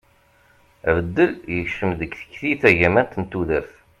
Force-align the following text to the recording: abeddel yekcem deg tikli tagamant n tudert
abeddel 0.89 1.31
yekcem 1.55 1.91
deg 1.99 2.11
tikli 2.19 2.51
tagamant 2.61 3.13
n 3.17 3.23
tudert 3.31 3.73